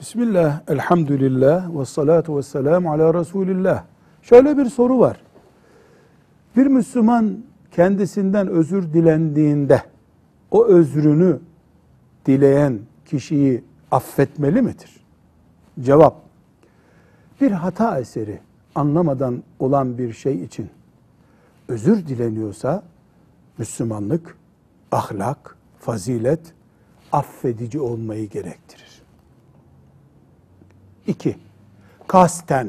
Bismillah, 0.00 0.60
elhamdülillah 0.68 1.78
ve 1.78 1.84
salatu 1.84 2.36
ve 2.36 2.42
selamu 2.42 2.92
ala 2.92 3.14
Resulillah. 3.14 3.84
Şöyle 4.22 4.58
bir 4.58 4.64
soru 4.64 4.98
var. 4.98 5.20
Bir 6.56 6.66
Müslüman 6.66 7.38
kendisinden 7.72 8.48
özür 8.48 8.92
dilendiğinde 8.92 9.82
o 10.50 10.66
özrünü 10.66 11.40
dileyen 12.26 12.78
kişiyi 13.04 13.64
affetmeli 13.90 14.62
midir? 14.62 14.90
Cevap, 15.80 16.16
bir 17.40 17.50
hata 17.50 18.00
eseri 18.00 18.40
anlamadan 18.74 19.42
olan 19.58 19.98
bir 19.98 20.12
şey 20.12 20.44
için 20.44 20.70
özür 21.68 22.06
dileniyorsa 22.06 22.82
Müslümanlık, 23.58 24.36
ahlak, 24.92 25.56
fazilet 25.78 26.40
affedici 27.12 27.80
olmayı 27.80 28.28
gerektirir. 28.28 28.95
İki, 31.06 31.36
kasten, 32.06 32.68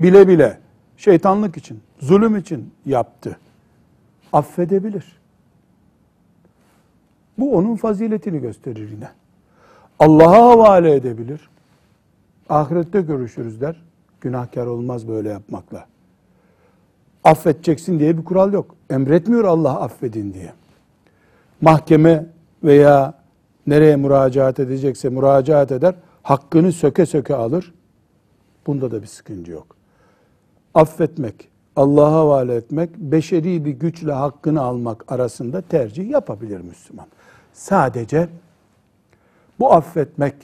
bile 0.00 0.28
bile, 0.28 0.58
şeytanlık 0.96 1.56
için, 1.56 1.80
zulüm 2.00 2.36
için 2.36 2.72
yaptı. 2.86 3.38
Affedebilir. 4.32 5.04
Bu 7.38 7.56
onun 7.56 7.76
faziletini 7.76 8.40
gösterir 8.40 8.90
yine. 8.90 9.08
Allah'a 9.98 10.50
havale 10.50 10.94
edebilir. 10.94 11.48
Ahirette 12.48 13.00
görüşürüz 13.00 13.60
der. 13.60 13.76
Günahkar 14.20 14.66
olmaz 14.66 15.08
böyle 15.08 15.28
yapmakla. 15.28 15.86
Affedeceksin 17.24 17.98
diye 17.98 18.18
bir 18.18 18.24
kural 18.24 18.52
yok. 18.52 18.74
Emretmiyor 18.90 19.44
Allah 19.44 19.80
affedin 19.80 20.34
diye. 20.34 20.52
Mahkeme 21.60 22.26
veya 22.64 23.14
nereye 23.66 23.96
müracaat 23.96 24.60
edecekse 24.60 25.08
müracaat 25.08 25.72
eder. 25.72 25.94
Hakkını 26.24 26.72
söke 26.72 27.06
söke 27.06 27.34
alır. 27.34 27.74
Bunda 28.66 28.90
da 28.90 29.02
bir 29.02 29.06
sıkıntı 29.06 29.50
yok. 29.50 29.76
Affetmek, 30.74 31.48
Allah'a 31.76 32.12
havale 32.12 32.54
etmek, 32.54 32.96
beşeri 32.96 33.64
bir 33.64 33.70
güçle 33.70 34.12
hakkını 34.12 34.60
almak 34.60 35.12
arasında 35.12 35.60
tercih 35.60 36.10
yapabilir 36.10 36.60
Müslüman. 36.60 37.06
Sadece 37.52 38.28
bu 39.58 39.72
affetmek 39.72 40.34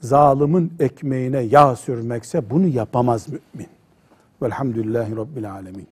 zalimin 0.00 0.72
ekmeğine 0.80 1.40
yağ 1.40 1.76
sürmekse 1.76 2.50
bunu 2.50 2.66
yapamaz 2.66 3.28
mümin. 3.28 3.68
Velhamdülillahi 4.42 5.16
Rabbil 5.16 5.52
Alemin. 5.52 5.88